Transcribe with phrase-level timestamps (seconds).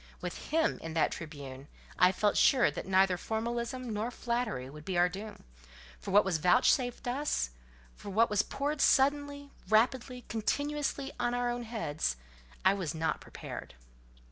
[0.19, 1.67] With him in that Tribune,
[1.99, 5.45] I felt sure that neither formalism nor flattery would be our doom; but
[6.03, 7.51] for what was vouchsafed us,
[7.95, 13.75] for what was poured suddenly, rapidly, continuously, on our heads—I own I was not prepared.